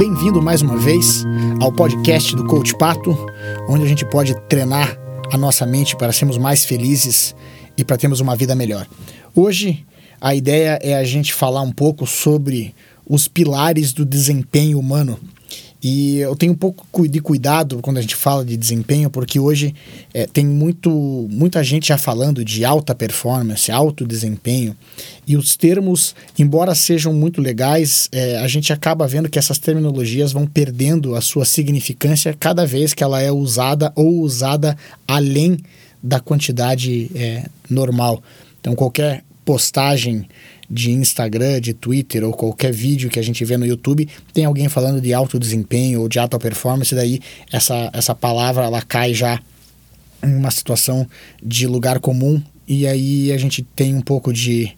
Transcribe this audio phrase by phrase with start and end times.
[0.00, 1.26] Bem-vindo mais uma vez
[1.60, 3.14] ao podcast do Coach Pato,
[3.68, 4.98] onde a gente pode treinar
[5.30, 7.36] a nossa mente para sermos mais felizes
[7.76, 8.86] e para termos uma vida melhor.
[9.36, 9.84] Hoje,
[10.18, 12.74] a ideia é a gente falar um pouco sobre
[13.06, 15.20] os pilares do desempenho humano
[15.82, 19.74] e eu tenho um pouco de cuidado quando a gente fala de desempenho, porque hoje
[20.12, 20.90] é, tem muito,
[21.30, 24.76] muita gente já falando de alta performance, alto desempenho,
[25.26, 30.32] e os termos, embora sejam muito legais, é, a gente acaba vendo que essas terminologias
[30.32, 34.76] vão perdendo a sua significância cada vez que ela é usada ou usada
[35.08, 35.58] além
[36.02, 38.22] da quantidade é, normal.
[38.60, 40.26] Então, qualquer postagem
[40.70, 44.68] de Instagram, de Twitter ou qualquer vídeo que a gente vê no YouTube, tem alguém
[44.68, 47.20] falando de alto desempenho ou de alta performance, daí
[47.52, 49.40] essa, essa palavra ela cai já
[50.22, 51.06] em uma situação
[51.42, 54.70] de lugar comum e aí a gente tem um pouco de,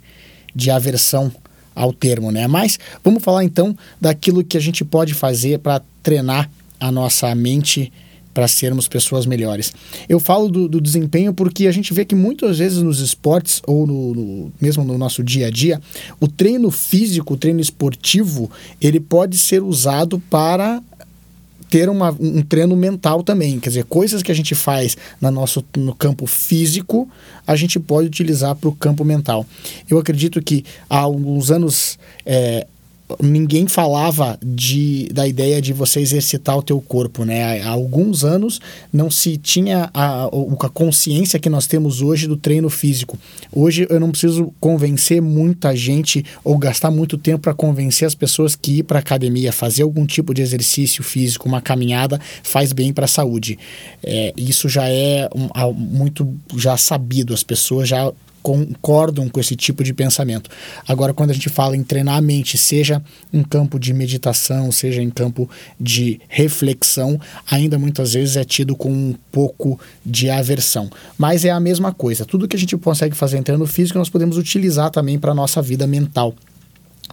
[0.55, 1.31] de aversão
[1.75, 2.47] ao termo, né?
[2.47, 7.93] Mas vamos falar então daquilo que a gente pode fazer para treinar a nossa mente
[8.33, 9.73] para sermos pessoas melhores.
[10.09, 13.87] Eu falo do, do, desempenho porque a gente vê que muitas vezes nos esportes ou
[13.87, 15.81] no, no, mesmo no nosso dia a dia,
[16.21, 20.83] o treino físico, o treino esportivo, ele pode ser usado para
[21.73, 23.59] ter uma, um treino mental também.
[23.59, 27.09] Quer dizer, coisas que a gente faz no nosso, no campo físico,
[27.47, 29.47] a gente pode utilizar para o campo mental.
[29.89, 32.67] Eu acredito que há alguns anos é,
[33.21, 37.61] ninguém falava de, da ideia de você exercitar o teu corpo, né?
[37.63, 38.61] Há alguns anos
[38.93, 43.19] não se tinha a, a consciência que nós temos hoje do treino físico.
[43.53, 48.55] Hoje eu não preciso convencer muita gente ou gastar muito tempo para convencer as pessoas
[48.55, 53.05] que ir para academia, fazer algum tipo de exercício físico, uma caminhada, faz bem para
[53.05, 53.59] a saúde.
[54.03, 59.85] É, isso já é um, muito já sabido, as pessoas já concordam com esse tipo
[59.85, 60.51] de pensamento.
[60.87, 65.01] Agora, quando a gente fala em treinar a mente, seja em campo de meditação, seja
[65.01, 65.49] em campo
[65.81, 70.91] de reflexão, ainda muitas vezes é tido com um pouco de aversão.
[71.17, 72.25] Mas é a mesma coisa.
[72.25, 75.35] Tudo que a gente consegue fazer em treino físico, nós podemos utilizar também para a
[75.35, 76.35] nossa vida mental.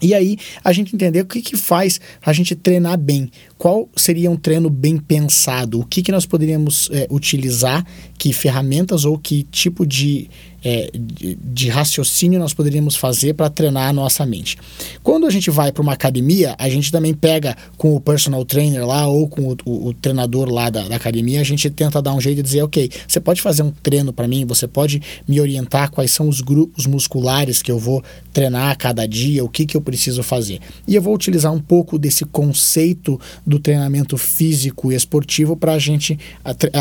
[0.01, 3.29] E aí a gente entender o que, que faz a gente treinar bem.
[3.59, 5.81] Qual seria um treino bem pensado?
[5.81, 7.85] O que, que nós poderíamos é, utilizar?
[8.17, 10.29] Que ferramentas ou que tipo de
[10.63, 14.57] é, de, de, raciocínio nós poderíamos fazer para treinar a nossa mente.
[15.01, 18.85] Quando a gente vai para uma academia, a gente também pega com o personal trainer
[18.85, 22.13] lá ou com o, o, o treinador lá da, da, academia, a gente tenta dar
[22.13, 25.39] um jeito de dizer, ok, você pode fazer um treino para mim, você pode me
[25.39, 28.03] orientar quais são os grupos musculares que eu vou
[28.33, 30.59] treinar a cada dia, o que, que eu preciso fazer.
[30.87, 35.79] E eu vou utilizar um pouco desse conceito do treinamento físico e esportivo para a
[35.79, 36.17] gente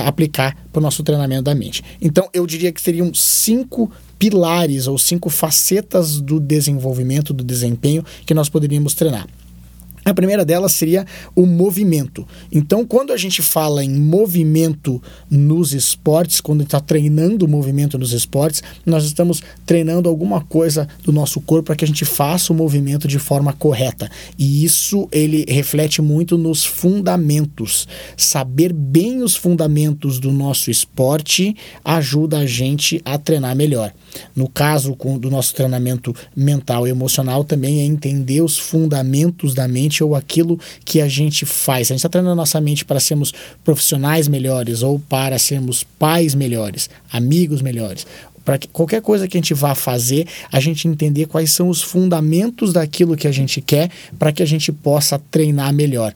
[0.04, 1.82] aplicar para o nosso treinamento da mente.
[2.00, 8.34] Então, eu diria que seriam cinco pilares ou cinco facetas do desenvolvimento, do desempenho que
[8.34, 9.26] nós poderíamos treinar.
[10.08, 11.04] A primeira delas seria
[11.36, 12.26] o movimento.
[12.50, 18.12] Então, quando a gente fala em movimento nos esportes, quando está treinando o movimento nos
[18.12, 22.56] esportes, nós estamos treinando alguma coisa do nosso corpo para que a gente faça o
[22.56, 24.10] movimento de forma correta.
[24.38, 27.86] E isso ele reflete muito nos fundamentos.
[28.16, 31.54] Saber bem os fundamentos do nosso esporte
[31.84, 33.92] ajuda a gente a treinar melhor.
[34.34, 39.68] No caso com, do nosso treinamento mental e emocional, também é entender os fundamentos da
[39.68, 41.88] mente ou aquilo que a gente faz.
[41.88, 43.32] A gente está treinando a nossa mente para sermos
[43.64, 48.06] profissionais melhores ou para sermos pais melhores, amigos melhores
[48.48, 51.82] para que qualquer coisa que a gente vá fazer, a gente entender quais são os
[51.82, 56.14] fundamentos daquilo que a gente quer para que a gente possa treinar melhor.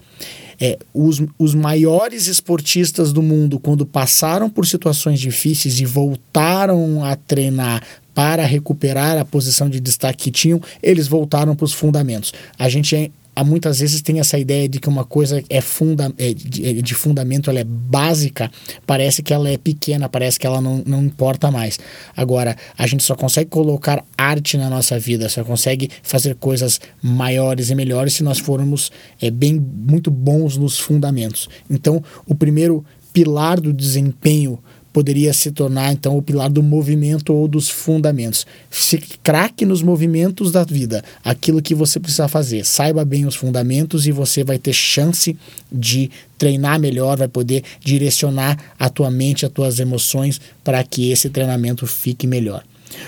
[0.58, 7.16] É, os, os maiores esportistas do mundo, quando passaram por situações difíceis e voltaram a
[7.16, 7.82] treinar
[8.14, 12.32] para recuperar a posição de destaque que tinham, eles voltaram para os fundamentos.
[12.58, 16.12] A gente é há muitas vezes tem essa ideia de que uma coisa é, funda,
[16.18, 18.50] é de, é de, fundamento, ela é básica,
[18.86, 21.78] parece que ela é pequena, parece que ela não, não importa mais.
[22.16, 27.70] Agora, a gente só consegue colocar arte na nossa vida, só consegue fazer coisas maiores
[27.70, 31.48] e melhores se nós formos é, bem muito bons nos fundamentos.
[31.70, 34.58] Então, o primeiro pilar do desempenho
[34.92, 38.46] poderia se tornar então o pilar do movimento ou dos fundamentos.
[38.70, 42.64] Se craque nos movimentos da vida, aquilo que você precisa fazer.
[42.64, 45.36] Saiba bem os fundamentos e você vai ter chance
[45.70, 51.30] de treinar melhor, vai poder direcionar a tua mente, as tuas emoções para que esse
[51.30, 52.62] treinamento fique melhor.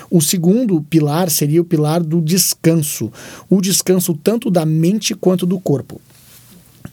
[0.09, 3.11] O segundo pilar seria o pilar do descanso,
[3.49, 6.01] o descanso tanto da mente quanto do corpo.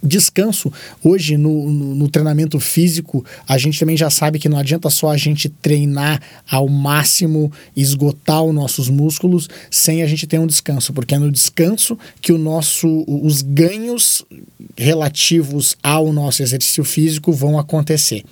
[0.03, 0.73] Descanso,
[1.03, 5.11] hoje no, no, no, treinamento físico, a gente também já sabe que não adianta só
[5.11, 6.21] a gente treinar
[6.51, 11.31] ao máximo, esgotar os nossos músculos, sem a gente ter um descanso, porque é no
[11.31, 14.25] descanso que o nosso, os ganhos
[14.77, 18.25] relativos ao nosso exercício físico vão acontecer.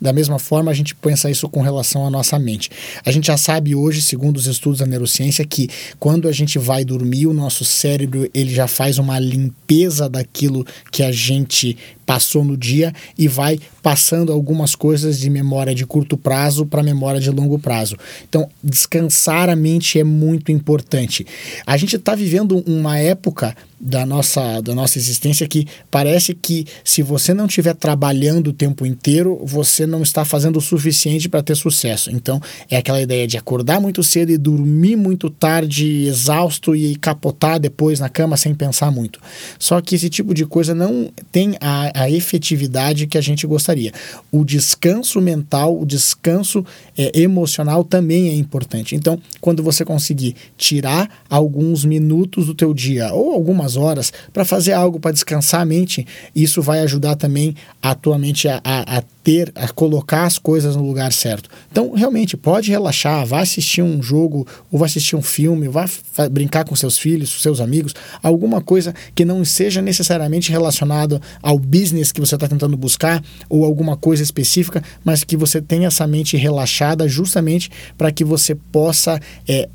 [0.00, 2.70] Da mesma forma, a gente pensa isso com relação à nossa mente.
[3.04, 5.68] A gente já sabe hoje, segundo os estudos da neurociência, que
[5.98, 11.02] quando a gente vai dormir, o nosso cérebro ele já faz uma limpeza daquilo que
[11.02, 11.76] a gente
[12.08, 17.20] passou no dia e vai passando algumas coisas de memória de curto prazo para memória
[17.20, 17.98] de longo prazo.
[18.26, 21.26] Então, descansar a mente é muito importante.
[21.66, 27.02] A gente está vivendo uma época da nossa, da nossa existência que parece que se
[27.02, 31.54] você não estiver trabalhando o tempo inteiro, você não está fazendo o suficiente para ter
[31.54, 32.10] sucesso.
[32.10, 37.60] Então, é aquela ideia de acordar muito cedo e dormir muito tarde, exausto e capotar
[37.60, 39.20] depois na cama sem pensar muito.
[39.58, 43.92] Só que esse tipo de coisa não tem a, a efetividade que a gente gostaria.
[44.30, 46.64] O descanso mental, o descanso
[46.96, 48.94] é, emocional também é importante.
[48.94, 54.72] Então, quando você conseguir tirar alguns minutos do teu dia ou algumas horas para fazer
[54.72, 59.02] algo para descansar a mente, isso vai ajudar também a tua mente a, a, a
[59.28, 61.50] ter, a colocar as coisas no lugar certo.
[61.70, 65.86] Então, realmente, pode relaxar, vai assistir um jogo, ou vai assistir um filme, vai
[66.30, 71.58] brincar com seus filhos, com seus amigos, alguma coisa que não seja necessariamente relacionado ao
[71.58, 76.06] business que você está tentando buscar, ou alguma coisa específica, mas que você tenha essa
[76.06, 79.68] mente relaxada justamente para que você possa é,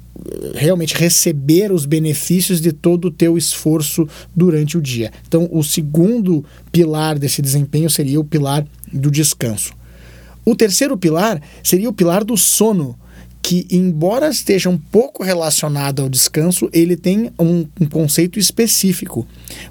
[0.55, 5.11] realmente receber os benefícios de todo o teu esforço durante o dia.
[5.27, 9.73] Então, o segundo pilar desse desempenho seria o pilar do descanso.
[10.45, 12.97] O terceiro pilar seria o pilar do sono,
[13.41, 19.27] que, embora esteja um pouco relacionado ao descanso, ele tem um, um, conceito específico.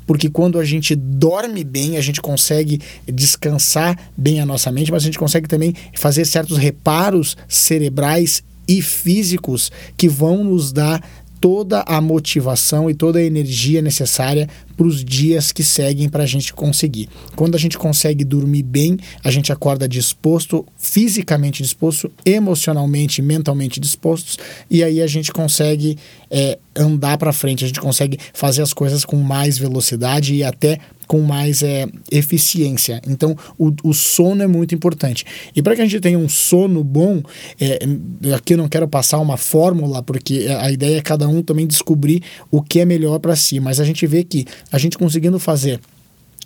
[0.06, 5.02] Porque quando a gente dorme bem, a gente consegue descansar bem a nossa mente, mas
[5.02, 11.02] a gente consegue também fazer certos reparos cerebrais e físicos que vão nos dar
[11.42, 16.26] toda a motivação e toda a energia necessária para os dias que seguem para a
[16.26, 17.08] gente conseguir.
[17.34, 24.38] Quando a gente consegue dormir bem, a gente acorda disposto, fisicamente disposto, emocionalmente, mentalmente dispostos,
[24.70, 25.98] e aí a gente consegue
[26.30, 30.78] é, andar para frente, a gente consegue fazer as coisas com mais velocidade e até
[31.12, 32.98] com mais é, eficiência.
[33.06, 35.26] Então, o, o, sono é muito importante.
[35.54, 37.20] E para que a gente tenha um sono bom,
[37.60, 37.80] é,
[38.34, 42.22] aqui eu não quero passar uma fórmula, porque a ideia é cada um também descobrir
[42.50, 43.60] o que é melhor para si.
[43.60, 45.78] Mas a gente vê que a gente conseguindo fazer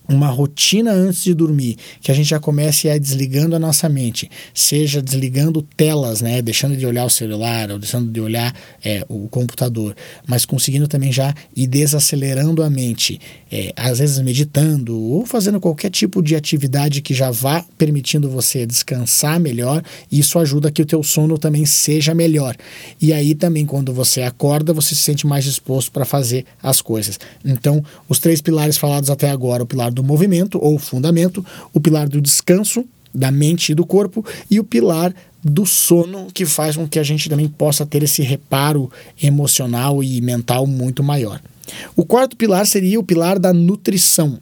[0.08, 4.30] uma rotina antes de dormir, que a gente já comece a desligando a nossa mente,
[4.54, 8.54] seja desligando telas, né, deixando de olhar o celular ou deixando de olhar
[8.84, 9.94] é, o computador,
[10.26, 13.20] mas conseguindo também já ir desacelerando a mente,
[13.50, 18.66] é, às vezes meditando ou fazendo qualquer tipo de atividade que já vá permitindo você
[18.66, 22.56] descansar melhor, isso ajuda que o teu sono também seja melhor.
[23.00, 27.18] E aí também quando você acorda, você se sente mais disposto para fazer as coisas.
[27.44, 32.06] Então, os três pilares falados até agora, o pilar do movimento ou fundamento, o pilar
[32.08, 36.86] do descanso da mente e do corpo e o pilar do sono que faz com
[36.86, 38.90] que a gente também possa ter esse reparo
[39.20, 41.40] emocional e mental muito maior.
[41.96, 44.38] O quarto pilar seria o pilar da nutrição,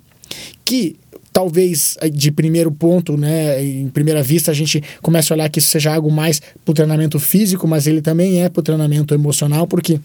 [0.65, 0.97] que
[1.33, 5.69] talvez de primeiro ponto, né, em primeira vista a gente comece a olhar que isso
[5.69, 9.67] seja algo mais para o treinamento físico, mas ele também é para o treinamento emocional,
[9.67, 10.01] porque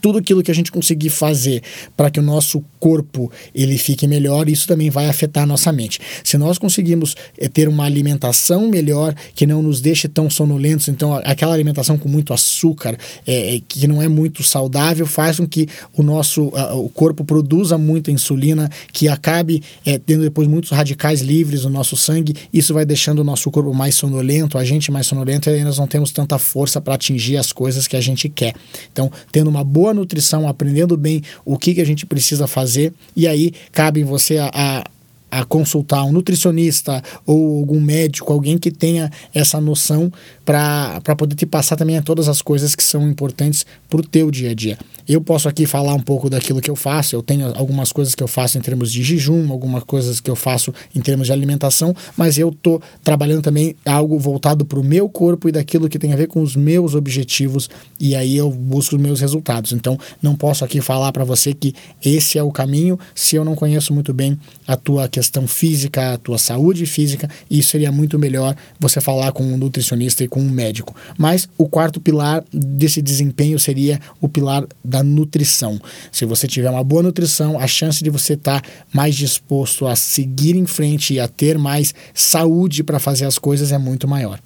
[0.00, 1.62] tudo aquilo que a gente conseguir fazer
[1.96, 6.00] para que o nosso corpo ele fique melhor, isso também vai afetar a nossa mente.
[6.24, 11.14] Se nós conseguimos é, ter uma alimentação melhor, que não nos deixe tão sonolentos, então
[11.24, 12.96] aquela alimentação com muito açúcar,
[13.26, 18.10] é, que não é muito saudável, faz com que o nosso o corpo produza muita
[18.10, 23.20] insulina, que acabe é, tendo depois muitos radicais livres no nosso sangue, isso vai deixando
[23.20, 26.38] o nosso corpo mais sonolento, a gente mais sonolento, e aí nós não temos tanta
[26.38, 28.54] força para atingir as coisas que a gente quer.
[28.92, 32.92] Então, tendo uma boa boa nutrição, aprendendo bem o que, que a gente precisa fazer,
[33.16, 34.84] e aí cabe em você a, a
[35.32, 40.12] a consultar um nutricionista ou algum médico, alguém que tenha essa noção
[40.44, 44.50] para poder te passar também todas as coisas que são importantes para o teu dia
[44.50, 44.78] a dia.
[45.08, 48.22] Eu posso aqui falar um pouco daquilo que eu faço, eu tenho algumas coisas que
[48.22, 51.94] eu faço em termos de jejum, algumas coisas que eu faço em termos de alimentação,
[52.14, 56.12] mas eu estou trabalhando também algo voltado para o meu corpo e daquilo que tem
[56.12, 59.72] a ver com os meus objetivos, e aí eu busco os meus resultados.
[59.72, 61.74] Então, não posso aqui falar para você que
[62.04, 66.14] esse é o caminho se eu não conheço muito bem a tua questão questão física,
[66.14, 70.28] a tua saúde física, e isso seria muito melhor você falar com um nutricionista e
[70.28, 70.96] com um médico.
[71.16, 75.80] Mas o quarto pilar desse desempenho seria o pilar da nutrição.
[76.10, 79.94] Se você tiver uma boa nutrição, a chance de você estar tá mais disposto a
[79.94, 84.40] seguir em frente e a ter mais saúde para fazer as coisas é muito maior.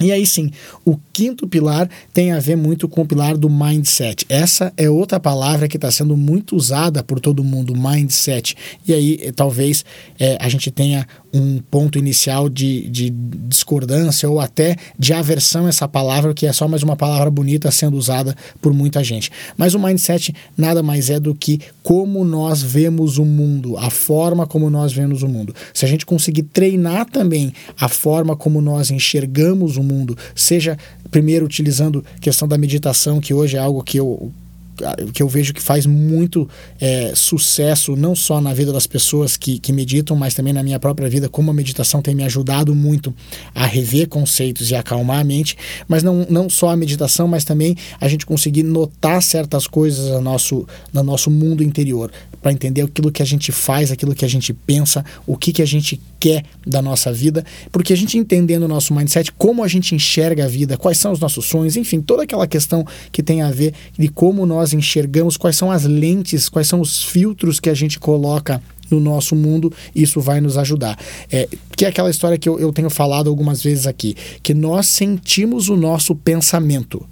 [0.00, 0.50] E aí sim,
[0.84, 4.24] o quinto pilar tem a ver muito com o pilar do mindset.
[4.28, 8.56] Essa é outra palavra que está sendo muito usada por todo mundo, mindset.
[8.88, 9.84] E aí eh, talvez
[10.18, 15.68] é, a gente tenha um ponto inicial de, de discordância ou até de aversão a
[15.68, 19.30] essa palavra, que é só mais uma palavra bonita sendo usada por muita gente.
[19.56, 24.46] Mas o mindset nada mais é do que como nós vemos o mundo, a forma
[24.46, 25.54] como nós vemos o mundo.
[25.72, 29.89] Se a gente conseguir treinar também a forma como nós enxergamos o mundo,
[30.34, 30.78] seja
[31.10, 34.32] primeiro utilizando a questão da meditação, que hoje é algo que eu
[35.12, 36.48] que eu vejo que faz muito
[36.80, 40.78] é, sucesso, não só na vida das pessoas que, que meditam, mas também na minha
[40.78, 43.14] própria vida, como a meditação tem me ajudado muito
[43.54, 45.56] a rever conceitos e acalmar a mente,
[45.88, 50.20] mas não, não só a meditação, mas também a gente conseguir notar certas coisas no
[50.20, 52.10] nosso, no nosso mundo interior,
[52.42, 55.62] para entender aquilo que a gente faz, aquilo que a gente pensa, o que, que
[55.62, 59.68] a gente quer da nossa vida, porque a gente entendendo o nosso mindset, como a
[59.68, 63.42] gente enxerga a vida, quais são os nossos sonhos, enfim, toda aquela questão que tem
[63.42, 67.58] a ver de como nós nós enxergamos, quais são as lentes, quais são os filtros
[67.58, 70.98] que a gente coloca no nosso mundo, isso vai nos ajudar.
[71.30, 74.86] É, que é aquela história que eu, eu tenho falado algumas vezes aqui, que nós
[74.86, 77.06] sentimos o nosso pensamento.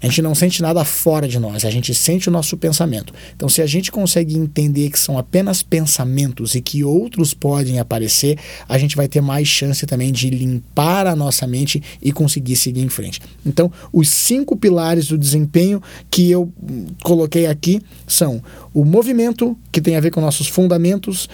[0.00, 3.12] A gente não sente nada fora de nós, a gente sente o nosso pensamento.
[3.34, 8.38] Então, se a gente consegue entender que são apenas pensamentos e que outros podem aparecer,
[8.68, 12.82] a gente vai ter mais chance também de limpar a nossa mente e conseguir seguir
[12.82, 13.20] em frente.
[13.44, 16.52] Então, os cinco pilares do desempenho que eu
[17.02, 21.28] coloquei aqui são o movimento, que tem a ver com nossos fundamentos,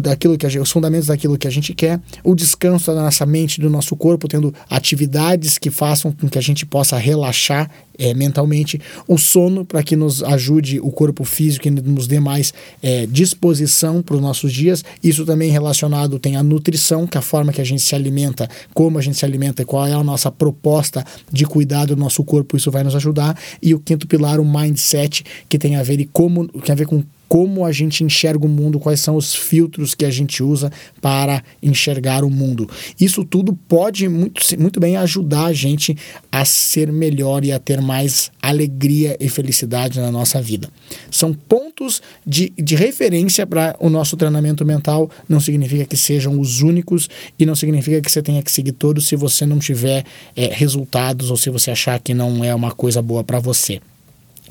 [0.00, 3.60] daquilo que gente, os fundamentos daquilo que a gente quer, o descanso da nossa mente,
[3.60, 8.80] do nosso corpo, tendo atividades que façam com que a gente possa relaxar é, mentalmente,
[9.06, 14.02] o sono para que nos ajude o corpo físico e nos dê mais é, disposição
[14.02, 14.84] para os nossos dias.
[15.02, 18.48] Isso também relacionado tem a nutrição, que é a forma que a gente se alimenta,
[18.74, 22.56] como a gente se alimenta, qual é a nossa proposta de cuidado do nosso corpo,
[22.56, 23.38] isso vai nos ajudar.
[23.62, 26.86] E o quinto pilar, o mindset, que tem a ver e como tem a ver
[26.86, 30.70] com como a gente enxerga o mundo, quais são os filtros que a gente usa
[31.00, 32.68] para enxergar o mundo.
[33.00, 35.96] Isso tudo pode muito, muito bem ajudar a gente
[36.30, 40.68] a ser melhor e a ter mais alegria e felicidade na nossa vida.
[41.10, 46.62] São pontos de, de referência para o nosso treinamento mental, não significa que sejam os
[46.62, 50.04] únicos e não significa que você tenha que seguir todos se você não tiver
[50.36, 53.80] é, resultados ou se você achar que não é uma coisa boa para você.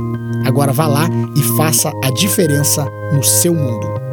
[0.45, 4.10] Agora vá lá e faça a diferença no seu mundo.